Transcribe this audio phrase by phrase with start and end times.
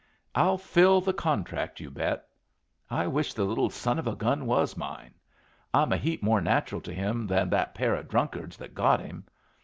[0.33, 2.23] "I'll fill the contract, you bet!
[2.89, 5.13] I wish the little son of a gun was mine.
[5.75, 9.25] I'm a heap more natural to him than that pair of drunkards that got him.